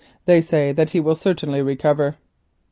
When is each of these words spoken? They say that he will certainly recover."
They 0.25 0.41
say 0.41 0.71
that 0.71 0.89
he 0.89 0.99
will 0.99 1.13
certainly 1.13 1.61
recover." 1.61 2.15